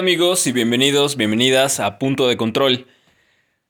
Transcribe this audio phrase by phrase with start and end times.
[0.00, 2.86] Amigos y bienvenidos, bienvenidas a Punto de Control.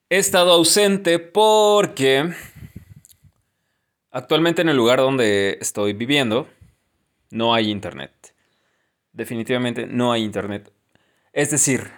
[0.09, 2.33] He estado ausente porque
[4.13, 6.47] actualmente en el lugar donde estoy viviendo
[7.31, 8.13] no hay internet.
[9.13, 10.73] Definitivamente no hay internet.
[11.33, 11.91] Es decir,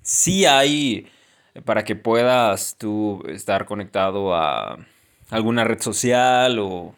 [0.00, 1.06] sí hay
[1.66, 4.78] para que puedas tú estar conectado a
[5.28, 6.94] alguna red social o,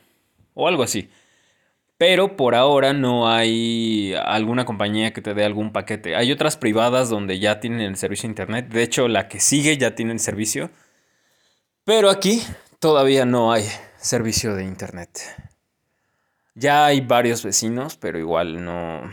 [0.55, 1.11] o algo así.
[2.07, 6.17] Pero por ahora no hay alguna compañía que te dé algún paquete.
[6.17, 8.69] Hay otras privadas donde ya tienen el servicio de internet.
[8.69, 10.69] De hecho, la que sigue ya tiene el servicio.
[11.83, 12.43] Pero aquí
[12.79, 13.65] todavía no hay
[13.97, 15.19] servicio de internet.
[16.55, 19.11] Ya hay varios vecinos, pero igual no.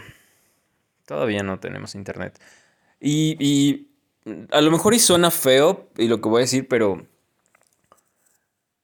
[1.05, 2.41] Todavía no tenemos internet.
[2.99, 3.87] Y, y
[4.51, 7.07] a lo mejor y suena feo y lo que voy a decir, pero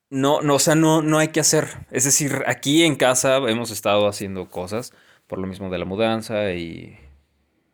[0.10, 1.68] no, no, o sea, no, no hay que hacer.
[1.92, 4.94] Es decir, aquí en casa hemos estado haciendo cosas
[5.28, 6.98] por lo mismo de la mudanza y,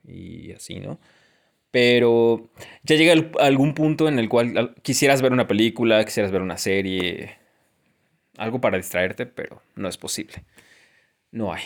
[0.08, 1.00] y así, ¿no?
[1.72, 2.50] Pero
[2.84, 7.38] ya llega algún punto en el cual quisieras ver una película, quisieras ver una serie,
[8.38, 10.44] algo para distraerte, pero no es posible.
[11.32, 11.64] No hay.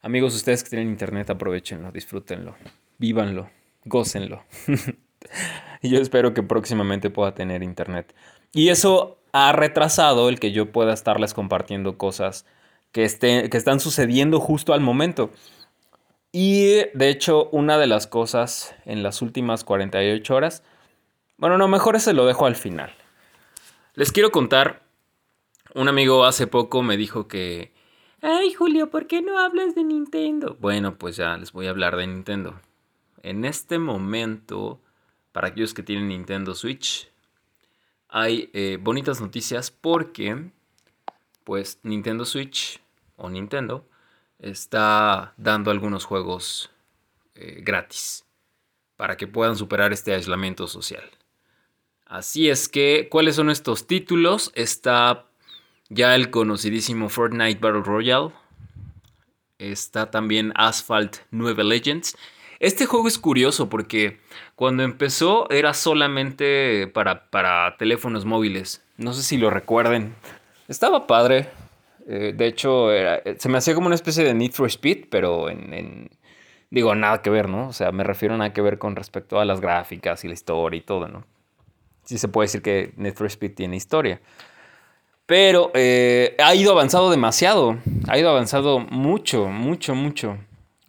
[0.00, 2.56] Amigos, ustedes que tienen internet, aprovechenlo, disfrútenlo,
[2.98, 3.50] vívanlo,
[3.84, 4.44] gócenlo.
[5.82, 8.14] yo espero que próximamente pueda tener internet.
[8.52, 12.44] Y eso ha retrasado el que yo pueda estarles compartiendo cosas
[12.92, 13.06] que,
[13.50, 15.30] que están sucediendo justo al momento.
[16.32, 20.62] Y de hecho, una de las cosas en las últimas 48 horas,
[21.36, 22.92] bueno, no, mejor ese lo dejo al final.
[23.94, 24.82] Les quiero contar,
[25.74, 27.72] un amigo hace poco me dijo que,
[28.20, 30.56] ay Julio, ¿por qué no hablas de Nintendo?
[30.60, 32.60] Bueno, pues ya les voy a hablar de Nintendo.
[33.22, 34.80] En este momento,
[35.32, 37.08] para aquellos que tienen Nintendo Switch,
[38.08, 40.50] hay eh, bonitas noticias porque
[41.44, 42.80] pues Nintendo Switch
[43.16, 43.86] o Nintendo
[44.38, 46.70] está dando algunos juegos
[47.34, 48.24] eh, gratis
[48.96, 51.08] para que puedan superar este aislamiento social.
[52.04, 54.50] Así es que, ¿cuáles son estos títulos?
[54.54, 55.26] Está
[55.88, 58.32] ya el conocidísimo Fortnite Battle Royale.
[59.58, 62.16] Está también Asphalt 9 Legends.
[62.60, 64.18] Este juego es curioso porque
[64.56, 68.82] cuando empezó era solamente para, para teléfonos móviles.
[68.96, 70.14] No sé si lo recuerden.
[70.66, 71.48] Estaba padre.
[72.08, 75.50] Eh, de hecho, eh, se me hacía como una especie de Need for Speed, pero
[75.50, 76.10] en,
[76.70, 77.68] Digo, nada que ver, ¿no?
[77.68, 80.34] O sea, me refiero a nada que ver con respecto a las gráficas y la
[80.34, 81.24] historia y todo, ¿no?
[82.04, 84.20] Sí se puede decir que Need for Speed tiene historia.
[85.24, 87.78] Pero eh, ha ido avanzado demasiado.
[88.06, 90.38] Ha ido avanzado mucho, mucho, mucho.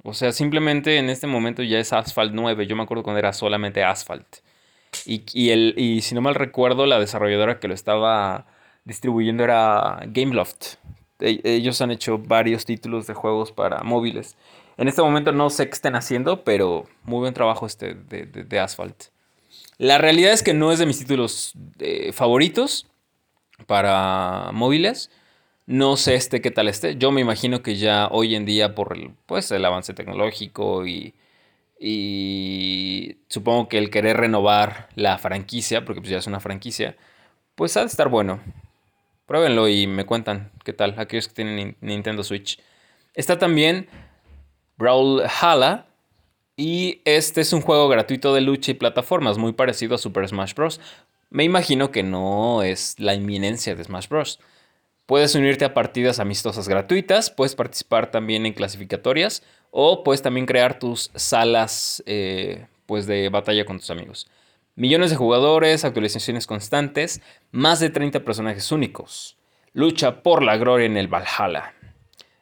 [0.04, 2.68] O sea, simplemente en este momento ya es Asphalt 9.
[2.68, 4.38] Yo me acuerdo cuando era solamente Asphalt.
[5.06, 8.48] Y, el, y si no mal recuerdo, la desarrolladora que lo estaba
[8.86, 10.76] distribuyendo era Gameloft.
[11.20, 14.36] E, ellos han hecho varios títulos de juegos para móviles.
[14.78, 18.60] En este momento no sé qué estén haciendo, pero muy buen trabajo este de, de,
[18.60, 19.06] Asphalt.
[19.78, 22.88] La realidad es que no es de mis títulos eh, favoritos
[23.68, 25.12] para móviles.
[25.70, 26.96] No sé este qué tal esté.
[26.96, 31.14] Yo me imagino que ya hoy en día por el, pues, el avance tecnológico y,
[31.80, 36.98] y supongo que el querer renovar la franquicia, porque pues ya es una franquicia,
[37.54, 38.40] pues ha de estar bueno.
[39.28, 42.60] Pruébenlo y me cuentan qué tal, aquellos que tienen Nintendo Switch.
[43.14, 43.88] Está también
[44.78, 45.86] Brawlhalla.
[46.58, 50.56] Y este es un juego gratuito de lucha y plataformas, muy parecido a Super Smash
[50.56, 50.82] Bros.
[51.30, 54.40] Me imagino que no es la inminencia de Smash Bros.
[55.10, 59.42] Puedes unirte a partidas amistosas gratuitas, puedes participar también en clasificatorias
[59.72, 64.30] o puedes también crear tus salas eh, pues de batalla con tus amigos.
[64.76, 69.36] Millones de jugadores, actualizaciones constantes, más de 30 personajes únicos.
[69.74, 71.74] Lucha por la gloria en el Valhalla.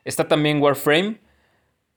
[0.04, 1.22] Está también Warframe.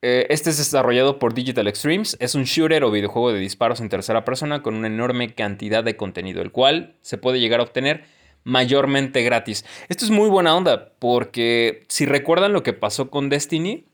[0.03, 2.17] Eh, este es desarrollado por Digital Extremes.
[2.21, 5.97] Es un shooter o videojuego de disparos en tercera persona con una enorme cantidad de
[5.97, 8.05] contenido, el cual se puede llegar a obtener
[8.45, 9.65] mayormente gratis.
[9.89, 13.85] Esto es muy buena onda porque si recuerdan lo que pasó con Destiny,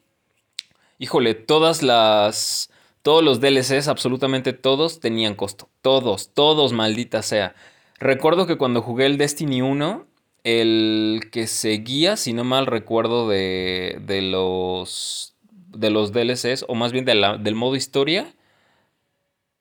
[0.99, 2.71] híjole, todas las...
[3.03, 5.69] Todos los DLCs, absolutamente todos, tenían costo.
[5.81, 7.55] Todos, todos, maldita sea.
[8.01, 10.05] Recuerdo que cuando jugué el Destiny 1,
[10.43, 15.37] el que seguía, si no mal recuerdo, de, de los,
[15.69, 18.35] de los DLCs, o más bien del modo historia,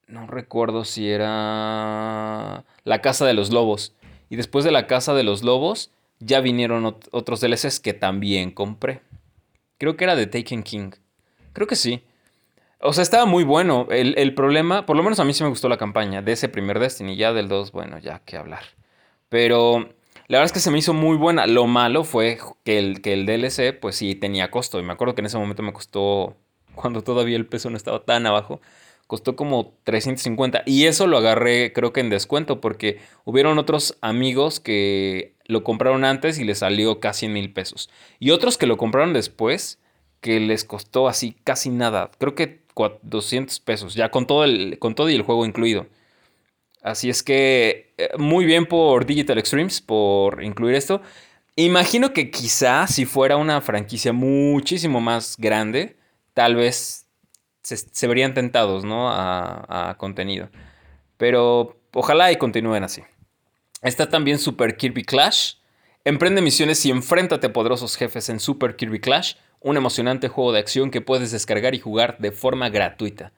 [0.07, 3.94] no recuerdo si era la Casa de los Lobos.
[4.29, 9.01] Y después de la Casa de los Lobos, ya vinieron otros DLCs que también compré.
[9.77, 10.91] Creo que era de Taken King.
[11.53, 12.03] Creo que sí.
[12.79, 13.87] O sea, estaba muy bueno.
[13.89, 16.79] El, problema, por lo menos a mí sí me gustó la campaña de ese primer
[16.79, 17.15] Destiny.
[17.15, 18.63] Ya del 2, bueno, ya que hablar.
[19.29, 19.89] Pero
[20.27, 21.47] la verdad es que se me hizo muy buena.
[21.47, 24.79] Lo malo fue que el, que el DLC, pues sí, tenía costo.
[24.79, 26.35] Y me acuerdo que en ese momento me costó,
[26.75, 28.61] cuando todavía el peso no estaba tan abajo,
[29.07, 30.63] costó como 350.
[30.65, 36.05] Y eso lo agarré creo que en descuento porque hubieron otros amigos que lo compraron
[36.05, 37.89] antes y les salió casi en mil pesos.
[38.19, 39.79] Y otros que lo compraron después
[40.21, 42.09] que les costó así casi nada.
[42.17, 42.65] Creo que
[43.03, 45.87] 200 pesos, ya con todo, el, con todo y el juego incluido.
[46.81, 51.01] Así es que eh, muy bien por Digital Extremes por incluir esto.
[51.55, 55.95] Imagino que quizá si fuera una franquicia muchísimo más grande,
[56.33, 57.04] tal vez
[57.65, 59.09] se, verían tentados ¿no?
[59.09, 60.49] a, a contenido.
[61.17, 63.03] Pero ojalá y continúen así.
[63.81, 65.55] Está también Super Kirby Clash.
[66.03, 70.59] Emprende misiones y enfréntate a poderosos jefes en Super Kirby Clash, un emocionante juego de
[70.59, 73.33] acción que puedes descargar y jugar de forma gratuita.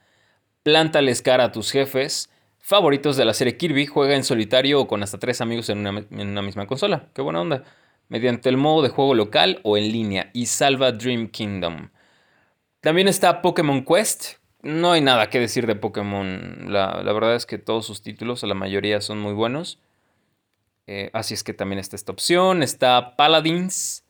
[0.64, 5.02] Plántales cara a tus jefes favoritos de la serie Kirby, juega en solitario o con
[5.02, 7.08] hasta tres amigos en una, en una misma consola.
[7.14, 7.64] Qué buena onda.
[8.10, 11.90] Mediante el modo de juego local o en línea y salva Dream Kingdom.
[12.88, 14.36] También está Pokémon Quest.
[14.62, 16.72] No hay nada que decir de Pokémon.
[16.72, 19.78] La, verdad es que todos sus títulos, la mayoría, son muy buenos.
[20.86, 22.64] Eh, así es que también está esta opción.
[22.64, 24.06] Está Paladins.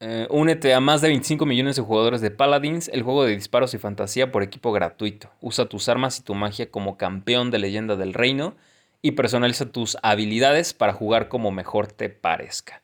[0.00, 3.74] Eh, únete a más de 25 millones de jugadores de Paladins, el juego de disparos
[3.74, 5.28] y fantasía por equipo gratuito.
[5.42, 8.54] Usa tus armas y tu magia como campeón de leyenda del reino
[9.02, 12.80] y personaliza tus habilidades para jugar como mejor te parezca.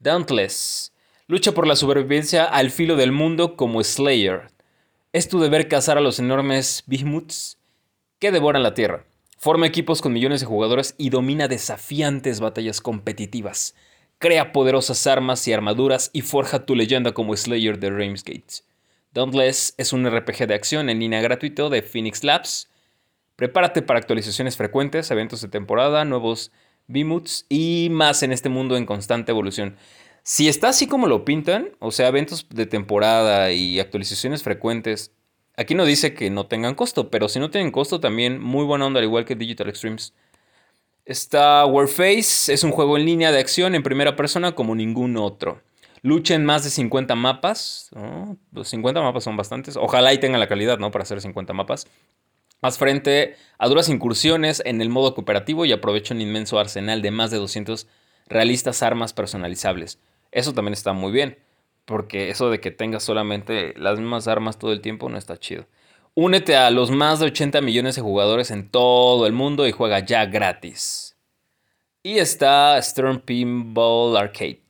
[0.00, 0.91] Dauntless.
[1.28, 4.48] Lucha por la supervivencia al filo del mundo como Slayer.
[5.12, 7.58] Es tu deber cazar a los enormes behemoths
[8.18, 9.04] que devoran la tierra.
[9.38, 13.76] Forma equipos con millones de jugadores y domina desafiantes batallas competitivas.
[14.18, 18.64] Crea poderosas armas y armaduras y forja tu leyenda como Slayer de Ramesgate.
[19.12, 22.68] Dauntless es un RPG de acción en línea gratuito de Phoenix Labs.
[23.36, 26.50] Prepárate para actualizaciones frecuentes, eventos de temporada, nuevos
[26.88, 29.76] behemoths y más en este mundo en constante evolución.
[30.24, 35.12] Si está así como lo pintan, o sea, eventos de temporada y actualizaciones frecuentes,
[35.56, 38.86] aquí no dice que no tengan costo, pero si no tienen costo también muy buena
[38.86, 40.14] onda, al igual que Digital Extremes.
[41.04, 45.60] Está Warface, es un juego en línea de acción en primera persona como ningún otro.
[46.02, 47.90] Lucha en más de 50 mapas.
[48.52, 49.76] Los 50 mapas son bastantes.
[49.76, 50.90] Ojalá y tengan la calidad, ¿no?
[50.92, 51.86] Para hacer 50 mapas.
[52.60, 57.10] Más frente a duras incursiones en el modo cooperativo y aprovecha un inmenso arsenal de
[57.10, 57.88] más de 200
[58.28, 59.98] realistas armas personalizables.
[60.32, 61.38] Eso también está muy bien,
[61.84, 65.66] porque eso de que tengas solamente las mismas armas todo el tiempo no está chido.
[66.14, 70.00] Únete a los más de 80 millones de jugadores en todo el mundo y juega
[70.00, 71.16] ya gratis.
[72.02, 74.60] Y está Stern Pinball Arcade.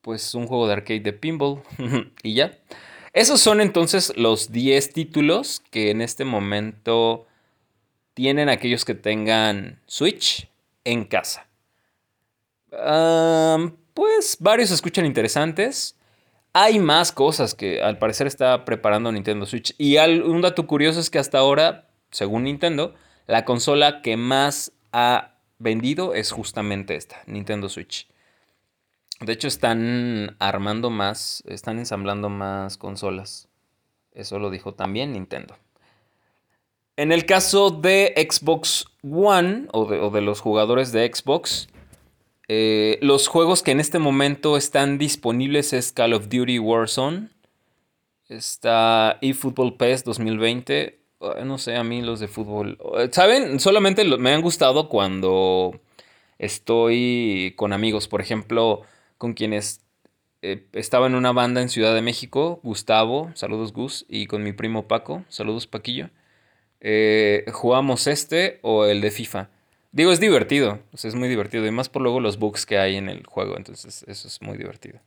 [0.00, 1.62] Pues un juego de arcade de pinball.
[2.22, 2.58] y ya.
[3.12, 7.26] Esos son entonces los 10 títulos que en este momento
[8.14, 10.48] tienen aquellos que tengan Switch
[10.84, 11.46] en casa
[13.96, 15.96] pues varios escuchan interesantes.
[16.52, 19.74] Hay más cosas que al parecer está preparando Nintendo Switch.
[19.78, 22.94] Y un dato curioso es que hasta ahora, según Nintendo,
[23.26, 28.06] la consola que más ha vendido es justamente esta, Nintendo Switch.
[29.20, 33.48] De hecho, están armando más, están ensamblando más consolas.
[34.12, 35.56] Eso lo dijo también Nintendo.
[36.96, 41.68] En el caso de Xbox One o de los jugadores de Xbox,
[42.48, 47.28] eh, los juegos que en este momento están disponibles es Call of Duty Warzone.
[48.28, 51.00] Está eFootball PES 2020.
[51.44, 52.78] No sé, a mí los de fútbol.
[52.98, 53.58] Eh, ¿Saben?
[53.58, 55.80] Solamente me han gustado cuando
[56.38, 58.06] estoy con amigos.
[58.06, 58.82] Por ejemplo,
[59.18, 59.80] con quienes
[60.42, 62.60] eh, estaba en una banda en Ciudad de México.
[62.62, 64.06] Gustavo, saludos Gus.
[64.08, 66.10] Y con mi primo Paco, saludos Paquillo.
[67.52, 69.48] jugamos este o el de FIFA.
[69.96, 71.66] Digo, es divertido, es muy divertido.
[71.66, 74.58] Y más por luego los bugs que hay en el juego, entonces eso es muy
[74.58, 75.00] divertido.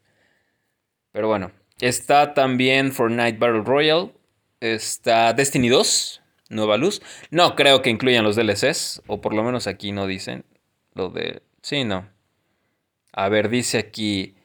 [1.11, 4.11] Pero bueno, está también Fortnite Battle Royale.
[4.59, 7.03] Está Destiny 2, Nueva Luz.
[7.29, 10.43] No creo que incluyan los DLCs, o por lo menos aquí no dicen
[10.95, 11.43] lo de...
[11.61, 12.09] Sí, no.
[13.13, 14.37] A ver, dice aquí...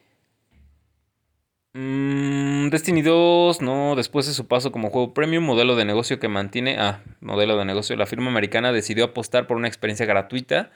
[2.65, 6.27] Mm, Destiny 2, no, después de su paso como juego premium, modelo de negocio que
[6.27, 10.71] mantiene, ah, modelo de negocio, la firma americana decidió apostar por una experiencia gratuita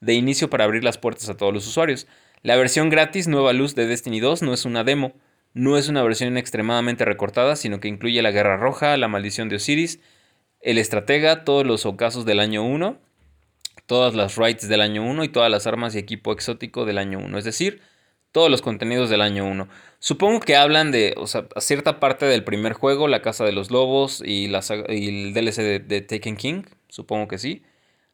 [0.00, 2.06] de inicio para abrir las puertas a todos los usuarios.
[2.42, 5.12] La versión gratis Nueva Luz de Destiny 2 no es una demo,
[5.54, 9.56] no es una versión extremadamente recortada, sino que incluye la Guerra Roja, la Maldición de
[9.56, 10.00] Osiris,
[10.60, 12.98] el Estratega, todos los ocasos del año 1,
[13.86, 17.18] todas las raids del año 1 y todas las armas y equipo exótico del año
[17.18, 17.80] 1, es decir,
[18.32, 19.68] todos los contenidos del año 1.
[19.98, 23.70] Supongo que hablan de, o sea, cierta parte del primer juego, La Casa de los
[23.70, 27.62] Lobos y, la, el DLC de, Taken King, supongo que sí.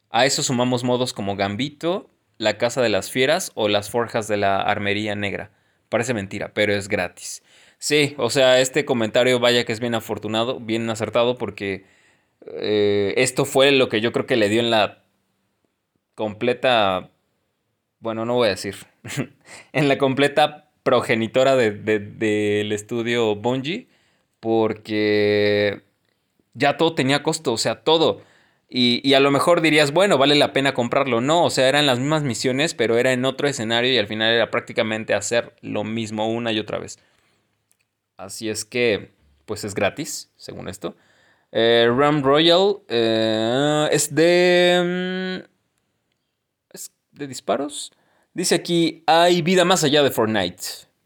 [0.09, 4.37] A eso sumamos modos como Gambito, La Casa de las Fieras o Las Forjas de
[4.37, 5.51] la Armería Negra.
[5.89, 7.43] Parece mentira, pero es gratis.
[7.77, 11.85] Sí, o sea, este comentario vaya que es bien afortunado, bien acertado porque
[12.47, 15.03] Eh, esto fue lo que yo creo que le dio en la
[16.15, 17.11] completa,
[17.99, 18.75] bueno, no voy a decir,
[19.73, 23.87] en la completa progenitora del estudio Bungie,
[24.39, 25.81] porque
[26.53, 28.21] ya todo tenía costo, o sea, todo.
[28.69, 31.21] Y, a lo mejor dirías, bueno, vale la pena comprarlo.
[31.21, 34.33] No, o sea, eran las mismas misiones, pero era en otro escenario y al final
[34.33, 36.99] era prácticamente hacer lo mismo una y otra vez.
[38.17, 39.11] Así es que,
[39.45, 40.95] pues es gratis, según esto.
[41.51, 45.41] Eh, Ram Royal eh, es de...
[45.43, 45.49] Mm,
[46.73, 47.91] ¿Es de disparos?
[48.35, 50.61] Dice aquí, hay vida más allá de Fortnite.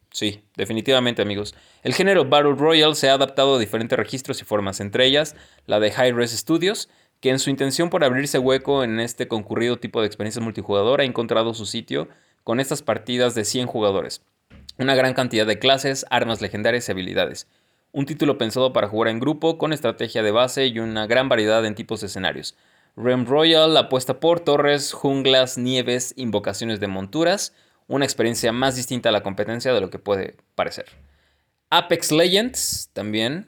[0.10, 1.54] Sí, definitivamente amigos.
[1.84, 5.36] El género Battle Royale se ha adaptado a diferentes registros y formas, entre ellas
[5.68, 9.78] la de High Res Studios, que en su intención por abrirse hueco en este concurrido
[9.78, 12.10] tipo de experiencia multijugador ha encontrado su sitio
[12.44, 14.24] con estas partidas de 100 jugadores.
[14.80, 17.48] Una gran cantidad de clases, armas legendarias y habilidades.
[17.92, 21.64] Un título pensado para jugar en grupo con estrategia de base y una gran variedad
[21.64, 22.56] en tipos de escenarios.
[23.02, 27.56] Rem Royal apuesta por torres, junglas, nieves, invocaciones de monturas,
[27.88, 30.86] una experiencia más distinta a la competencia de lo que puede parecer.
[31.70, 33.48] Apex Legends también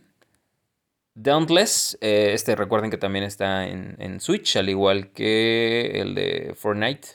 [1.15, 7.09] Dauntless, eh, este recuerden que también está en, Switch, al igual que el de Fortnite.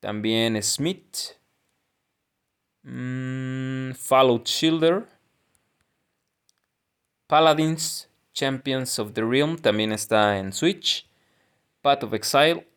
[0.00, 1.38] También Smith.
[2.82, 5.06] Mm, Fallout Shielder.
[7.26, 8.07] Paladins,
[8.38, 11.08] Champions of the Realm, también está en Switch.
[11.82, 12.68] Path of Exile.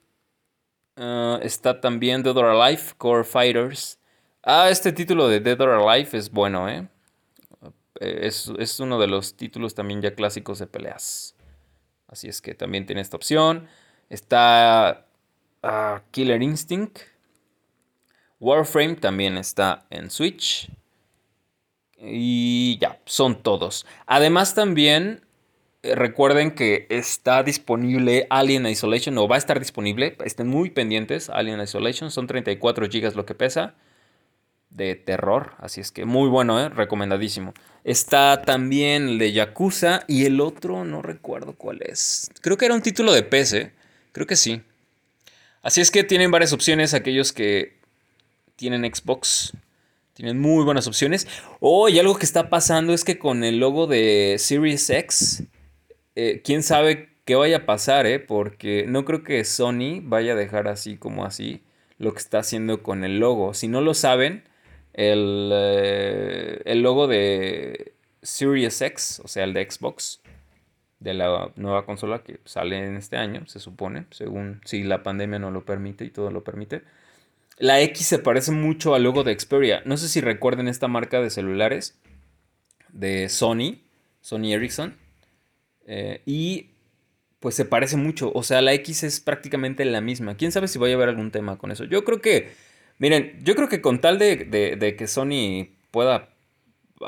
[0.98, 4.00] Uh, está también Dead or Alive, Core Fighters.
[4.44, 6.88] Ah, este título de Dead or Alive es bueno, ¿eh?
[8.00, 11.36] Eh, es, uno de los títulos también ya clásicos de peleas.
[12.08, 13.68] Así es que también tiene esta opción.
[14.10, 15.06] Está
[15.62, 17.02] ah, Killer Instinct.
[18.40, 20.72] Warframe también está en Switch.
[22.00, 23.86] Y ya, son todos.
[24.08, 25.22] Además también
[25.84, 30.16] recuerden que está disponible Alien Isolation o va a estar disponible.
[30.24, 31.30] Estén muy pendientes.
[31.30, 33.76] Alien Isolation son 34 GB lo que pesa
[34.70, 35.54] de terror.
[35.60, 36.70] Así es que muy bueno, ¿eh?
[36.70, 37.54] recomendadísimo.
[37.84, 42.30] Está también el de Yakuza y el otro no recuerdo cuál es.
[42.42, 43.72] Creo que era un título de PC.
[44.12, 44.62] Creo que sí.
[45.62, 47.78] Así es que tienen varias opciones aquellos que
[48.56, 49.54] tienen Xbox.
[50.14, 51.28] Tienen muy buenas opciones.
[51.60, 55.44] Oh, y algo que está pasando es que con el logo de Series X,
[56.16, 58.20] eh, quién sabe qué vaya a pasar, ¿eh?
[58.20, 61.64] Porque no creo que Sony vaya a dejar así como así
[61.98, 63.54] lo que está haciendo con el logo.
[63.54, 64.44] Si no lo saben,
[64.94, 70.22] eh, el, logo de Series X, o sea, el de Xbox,
[71.00, 75.40] de la nueva consola que sale en este año, se supone, según si la pandemia
[75.40, 76.84] no lo permite y todo lo permite.
[77.58, 79.82] La X se parece mucho al logo de Xperia.
[79.86, 82.00] No sé si recuerden esta marca de celulares
[82.90, 83.82] de Sony,
[84.22, 84.96] Sony Ericsson.
[85.88, 86.72] Eh, y
[87.40, 88.32] pues se parece mucho.
[88.34, 90.36] O sea, la X es prácticamente la misma.
[90.36, 91.86] ¿Quién sabe si vaya a haber algún tema con eso?
[91.86, 92.52] Yo creo que
[93.02, 96.30] Miren, yo creo que con tal de, que Sony pueda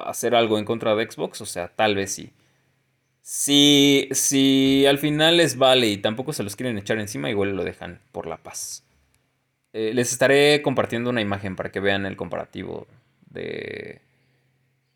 [0.05, 2.31] hacer algo en contra de Xbox, o sea, tal vez sí.
[3.21, 7.63] Si, si al final les vale y tampoco se los quieren echar encima, igual lo
[7.63, 8.83] dejan por la paz.
[9.71, 12.87] Eh, les estaré compartiendo una imagen para que vean el comparativo
[13.29, 14.01] de,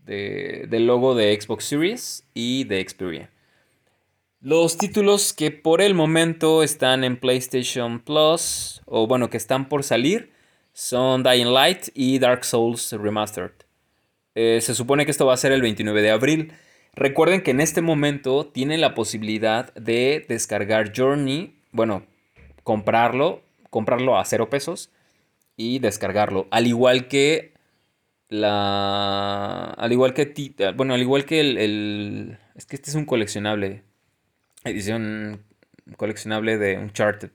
[0.04, 3.30] de, del logo de Xbox Series y de Xperia.
[4.48, 9.84] Los títulos que por el momento están en PlayStation Plus, o bueno, que están por
[9.84, 10.32] salir,
[10.72, 13.52] son Dying Light y Dark Souls Remastered.
[14.36, 16.54] Eh, se supone que esto va a ser el 29 de abril.
[16.94, 22.04] Recuerden que en este momento tienen la posibilidad de descargar Journey, bueno,
[22.64, 24.92] comprarlo, comprarlo a cero pesos
[25.58, 26.48] y descargarlo.
[26.52, 27.52] Al igual que
[28.30, 29.74] la.
[29.78, 30.54] Al igual que.
[30.78, 32.38] Bueno, al igual que el, el.
[32.56, 33.84] Es que este es un coleccionable.
[34.70, 35.44] Edición
[35.98, 37.32] coleccionable de Uncharted.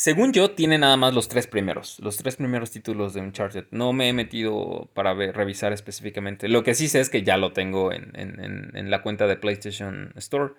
[0.00, 3.64] Según yo, tiene nada más los tres primeros, los tres primeros títulos de Uncharted.
[3.72, 6.46] No me he metido para revisar específicamente.
[6.48, 10.54] Lo que sí sé es que ya lo tengo en, la cuenta de PlayStation Store.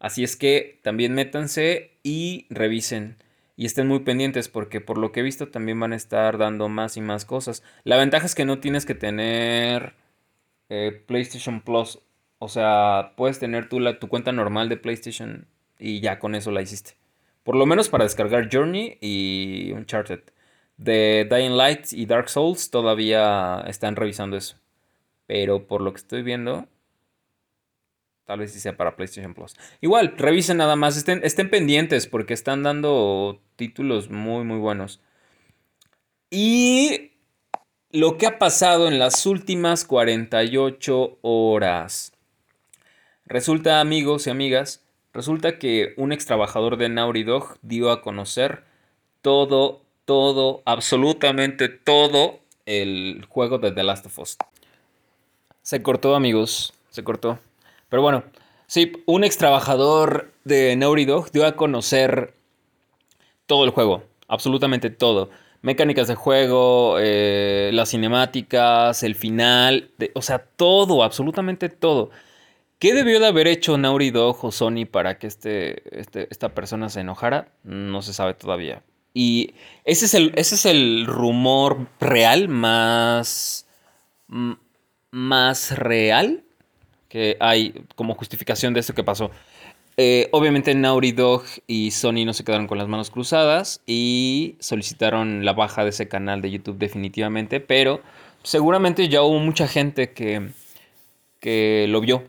[0.00, 3.16] Así es que también métanse y revisen.
[3.54, 6.68] Y estén muy pendientes porque por lo que he visto también van a estar dando
[6.68, 7.62] más y más cosas.
[7.84, 9.94] La ventaja es que no tienes que tener
[10.68, 12.00] eh, PlayStation Plus.
[12.42, 15.46] O sea, puedes tener tú tu cuenta normal de PlayStation
[15.78, 16.96] y ya con eso la hiciste.
[17.44, 20.20] Por lo menos para descargar Journey y Uncharted.
[20.78, 24.56] De Dying Light y Dark Souls todavía están revisando eso.
[25.26, 26.66] Pero por lo que estoy viendo,
[28.24, 29.54] tal vez sí sea para PlayStation Plus.
[29.82, 35.02] Igual, revisen nada más, estén, estén pendientes porque están dando títulos muy, muy buenos.
[36.30, 37.10] Y
[37.90, 42.09] lo que ha pasado en las últimas 48 horas.
[43.30, 44.82] Resulta, amigos y amigas,
[45.12, 47.24] resulta que un ex trabajador de Naughty
[47.62, 48.64] dio a conocer
[49.22, 54.36] todo, todo, absolutamente todo el juego de The Last of Us.
[55.62, 57.38] Se cortó, amigos, se cortó.
[57.88, 58.24] Pero bueno,
[58.66, 62.34] sí, un ex trabajador de Naughty dio a conocer
[63.46, 65.30] todo el juego, absolutamente todo.
[65.62, 72.10] Mecánicas de juego, eh, las cinemáticas, el final, o sea, todo, absolutamente todo.
[72.80, 76.88] ¿Qué debió de haber hecho Naughty Dog o Sony para que este, este, esta persona
[76.88, 77.52] se enojara?
[77.62, 78.82] No se sabe todavía.
[79.12, 79.52] Y
[79.84, 83.66] ese es el, ese es el rumor real más,
[85.10, 86.42] más real
[87.10, 89.30] que hay como justificación de esto que pasó.
[89.98, 95.44] Eh, obviamente Naughty Dog y Sony no se quedaron con las manos cruzadas y solicitaron
[95.44, 98.00] la baja de ese canal de YouTube definitivamente, pero
[98.42, 100.52] seguramente ya hubo mucha gente que,
[101.40, 102.24] que lo vio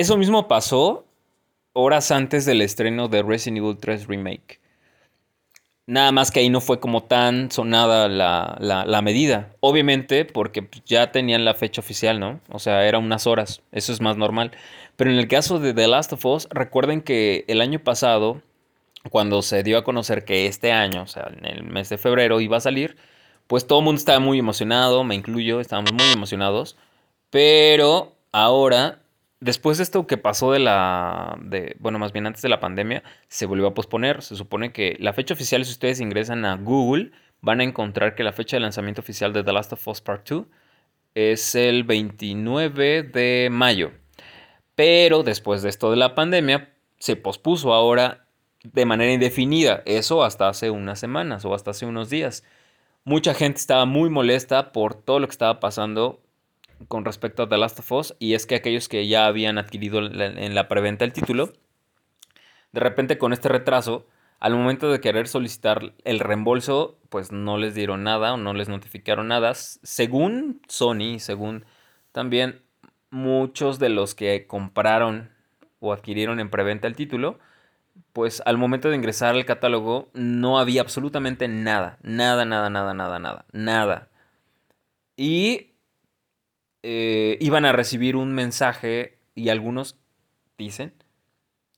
[0.00, 1.04] eso mismo pasó
[1.74, 4.58] horas antes del estreno de Resident Evil 3 Remake.
[5.86, 9.50] Nada más que ahí no fue como tan sonada la, medida.
[9.60, 12.40] Obviamente porque ya tenían la fecha oficial, ¿no?
[12.48, 13.60] O sea, era unas horas.
[13.72, 14.52] Eso es más normal.
[14.96, 18.40] Pero en el caso de The Last of Us, recuerden que el año pasado,
[19.10, 22.40] cuando se dio a conocer que este año, o sea, en el mes de febrero
[22.40, 22.96] iba a salir,
[23.48, 26.76] pues todo el mundo estaba muy emocionado, me incluyo, estábamos muy emocionados.
[27.30, 28.99] Pero ahora
[29.40, 31.38] Después de esto que pasó de la,
[31.78, 34.22] bueno, más bien antes de la pandemia, se volvió a posponer.
[34.22, 38.22] Se supone que la fecha oficial, si ustedes ingresan a Google, van a encontrar que
[38.22, 40.46] la fecha de lanzamiento oficial de The Last of Us Part 2
[41.14, 43.92] es el 29 de mayo.
[44.74, 48.26] Pero después de esto de la pandemia, se pospuso ahora
[48.62, 49.82] de manera indefinida.
[49.86, 52.44] Eso hasta hace unas semanas o hasta hace unos días.
[53.04, 56.20] Mucha gente estaba muy molesta por todo lo que estaba pasando
[56.88, 60.00] con respecto a The Last of Us y es que aquellos que ya habían adquirido
[60.00, 61.52] en la preventa el título,
[62.72, 64.06] de repente con este retraso,
[64.38, 68.68] al momento de querer solicitar el reembolso, pues no les dieron nada o no les
[68.68, 69.52] notificaron nada.
[69.54, 71.66] Según Sony, según
[72.12, 72.62] también
[73.10, 75.30] muchos de los que compraron
[75.80, 77.38] o adquirieron en preventa el título,
[78.12, 83.18] pues al momento de ingresar al catálogo no había absolutamente nada, nada, nada, nada, nada,
[83.18, 84.08] nada, nada.
[85.16, 85.69] Y
[86.82, 89.98] eh, iban a recibir un mensaje y algunos
[90.56, 90.94] dicen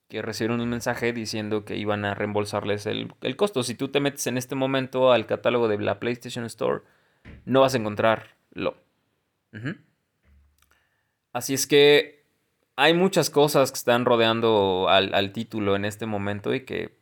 [0.08, 3.62] que recibieron un mensaje diciendo que iban a reembolsarles el, costo.
[3.62, 6.82] Si tú te metes en este momento al catálogo de la PlayStation Store,
[7.46, 8.76] no vas a encontrarlo.
[11.32, 12.26] Así es que
[12.76, 16.98] hay muchas cosas que están rodeando al, al, título en este momento y que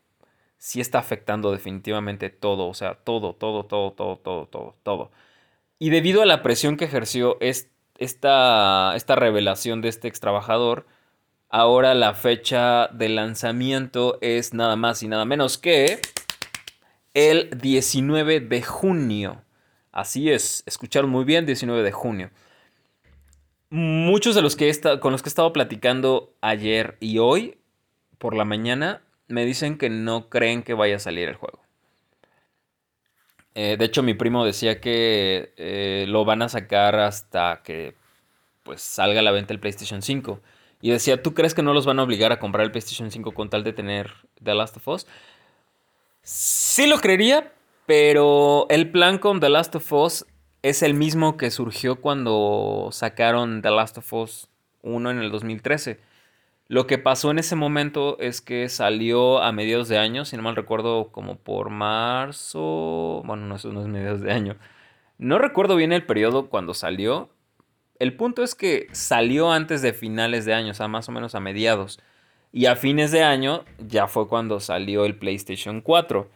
[0.56, 5.10] sí está afectando definitivamente todo, o sea, todo, todo, todo, todo, todo, todo, todo.
[5.80, 10.86] Y debido a la presión que ejerció este esta, esta revelación de este ex trabajador,
[11.48, 16.00] ahora la fecha de lanzamiento es nada más y nada menos que
[17.14, 19.42] el 19 de junio.
[19.92, 22.30] Así es, escucharon muy bien, 19 de junio.
[23.68, 27.58] Muchos de los que he con los que he estado platicando ayer y hoy
[28.18, 31.60] por la mañana me dicen que no creen que vaya a salir el juego.
[33.54, 37.94] Eh, de hecho, mi primo decía que eh, lo van a sacar hasta que
[38.62, 40.40] pues salga a la venta el PlayStation 5.
[40.82, 43.32] Y decía, ¿tú crees que no los van a obligar a comprar el PlayStation 5
[43.32, 45.06] con tal de tener The Last of Us?
[46.22, 47.52] Sí lo creería,
[47.86, 50.26] pero el plan con The Last of Us
[50.62, 54.48] es el mismo que surgió cuando sacaron The Last of Us
[54.82, 56.00] 1 en el 2013.
[56.70, 60.44] Lo que pasó en ese momento es que salió a mediados de año, si no
[60.44, 63.22] mal recuerdo, como por marzo.
[63.24, 64.56] Bueno, no, es mediados de año.
[65.18, 67.30] No recuerdo bien el periodo cuando salió.
[67.98, 71.34] El punto es que salió antes de finales de año, o sea, más o menos
[71.34, 71.98] a mediados.
[72.52, 76.30] Y a fines de año ya fue cuando salió el PlayStation 4.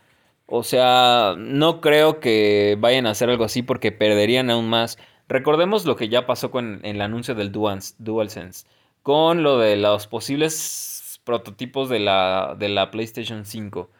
[0.46, 4.98] O sea, no creo que vayan a hacer algo así porque perderían aún más.
[5.28, 8.66] Recordemos lo que ya pasó con el anuncio del DualSense
[9.04, 13.90] con lo de los posibles prototipos de la, de la PlayStation 5.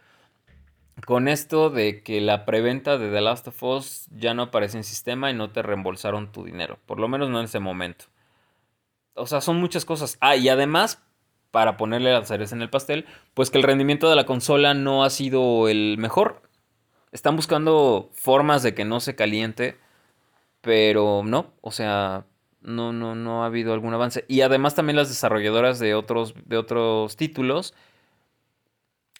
[1.06, 4.84] Con esto de que la preventa de The Last of Us ya no aparece en
[4.84, 6.78] sistema y no te reembolsaron tu dinero.
[6.86, 8.06] Por lo menos no en ese momento.
[9.12, 10.16] O sea, son muchas cosas.
[10.20, 11.02] Ah, y además,
[11.50, 15.04] para ponerle las cereza en el pastel, pues que el rendimiento de la consola no
[15.04, 16.40] ha sido el mejor.
[17.12, 19.76] Están buscando formas de que no se caliente,
[20.62, 22.24] pero no, o sea,
[22.64, 24.24] no, no, no ha habido algún avance.
[24.26, 27.74] Y además también las desarrolladoras de otros, de otros títulos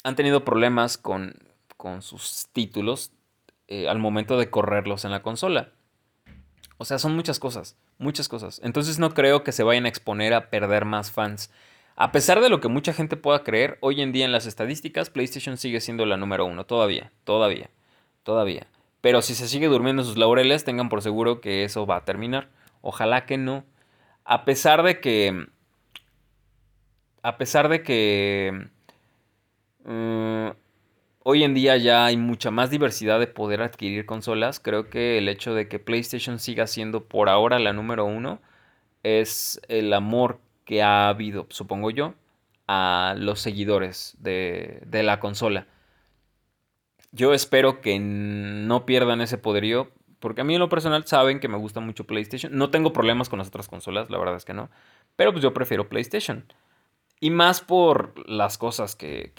[0.03, 1.35] han tenido problemas con,
[1.77, 3.13] con sus títulos
[3.69, 5.71] eh, al momento de correrlos en la consola.
[6.77, 8.61] O sea, son muchas cosas, muchas cosas.
[8.65, 11.51] Entonces no creo que se vayan a exponer a perder más fans.
[11.97, 15.11] A pesar de lo que mucha gente pueda creer, hoy en día en las estadísticas
[15.11, 17.71] PlayStation sigue siendo la número uno, todavía, todavía,
[18.25, 18.67] todavía.
[19.01, 22.05] Pero si se sigue durmiendo en sus laureles, tengan por seguro que eso va a
[22.05, 22.49] terminar.
[22.87, 23.65] Ojalá que no.
[24.25, 25.47] A pesar de que...
[27.23, 28.69] A pesar de que...
[29.85, 30.51] Mm,
[31.21, 34.61] hoy en día ya hay mucha más diversidad de poder adquirir consolas.
[34.61, 38.43] Creo que el hecho de que PlayStation siga siendo por ahora la número uno
[39.03, 42.13] es el amor que ha habido, supongo yo,
[42.69, 45.69] a los seguidores de, la consola.
[47.13, 51.49] Yo espero que no pierdan ese poderío, porque a mí en lo personal saben que
[51.49, 52.57] me gusta mucho PlayStation.
[52.57, 54.71] No tengo problemas con las otras consolas, la verdad es que no.
[55.17, 56.45] Pero pues yo prefiero PlayStation.
[57.21, 59.33] Y más por las cosas que,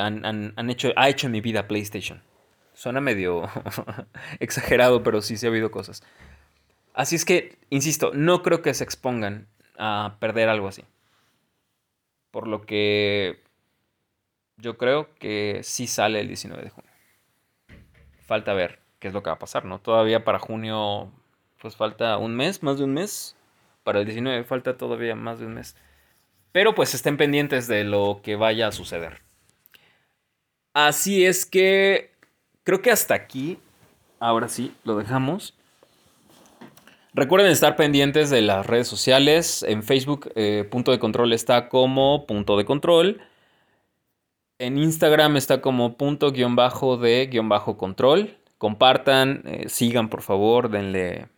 [0.00, 2.22] han, hecho, ha hecho en mi vida PlayStation.
[2.74, 3.48] Suena medio
[4.40, 6.02] exagerado, pero sí, sí ha habido cosas.
[6.94, 10.84] Así es que, insisto, no creo que se expongan a perder algo así.
[12.30, 13.42] Por lo que
[14.56, 16.90] yo creo que sí sale el 19 de junio.
[18.26, 19.80] Falta ver qué es lo que va a pasar, ¿no?
[19.80, 21.10] Todavía para junio,
[21.60, 23.34] pues falta un mes, más de un mes.
[23.82, 25.74] Para el 19 falta todavía más de un mes.
[26.52, 29.22] Pero pues estén pendientes de lo que vaya a suceder.
[30.74, 32.12] Así es que
[32.62, 33.58] creo que hasta aquí,
[34.20, 35.54] ahora sí, lo dejamos.
[37.12, 39.64] Recuerden estar pendientes de las redes sociales.
[39.64, 43.20] En Facebook, eh, Punto de Control está como Punto de Control.
[44.60, 48.36] En Instagram está como punto guion bajo de guion bajo control.
[48.60, 51.28] Compartan, eh, sigan por favor, denle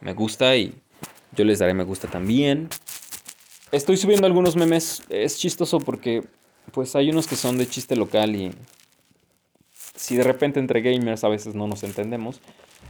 [0.00, 0.74] me gusta y
[1.36, 2.70] yo les daré me gusta también.
[3.72, 5.02] Estoy subiendo algunos memes.
[5.10, 6.24] Es chistoso porque
[6.72, 8.52] pues hay unos que son de chiste local y
[9.94, 12.40] si de repente entre gamers a veces no nos entendemos,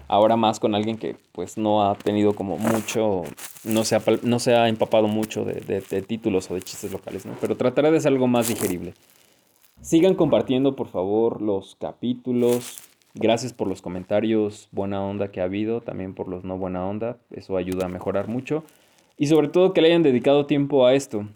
[0.06, 3.24] ahora más con alguien que pues no ha tenido como mucho,
[3.64, 7.34] no se ha, no se ha empapado mucho de, títulos o de chistes locales, ¿no?
[7.40, 8.94] Pero trataré de ser algo más digerible.
[9.80, 12.76] Sigan compartiendo por favor los capítulos.
[13.14, 17.18] Gracias por los comentarios, buena onda que ha habido, también por los no buena onda,
[17.30, 18.64] eso ayuda a mejorar mucho.
[19.18, 21.28] Y sobre todo que le hayan dedicado tiempo a esto.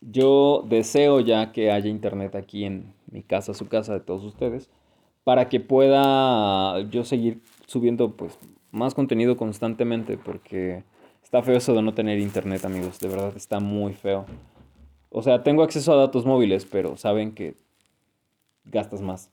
[0.00, 4.70] Yo deseo ya que haya internet aquí en mi casa, su casa de todos ustedes,
[5.22, 8.38] para que pueda yo seguir subiendo pues
[8.70, 10.82] más contenido constantemente porque
[11.22, 14.24] está feo eso de no tener internet, amigos, de verdad está muy feo.
[15.10, 17.54] O sea, tengo acceso a datos móviles, pero saben que
[18.64, 19.30] gastas más.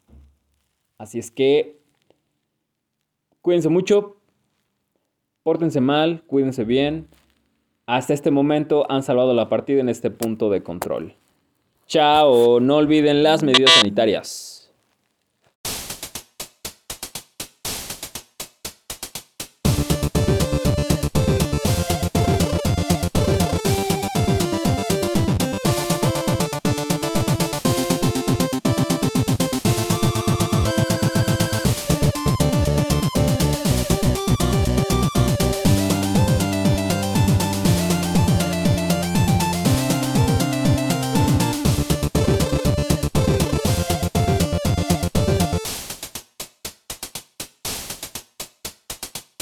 [0.98, 1.80] Así es que
[3.42, 4.18] cuídense mucho,
[5.44, 7.08] pórtense mal, cuídense bien.
[7.86, 11.14] Hasta este momento han salvado la partida en este punto de control.
[11.86, 14.57] Chao, no olviden las medidas sanitarias.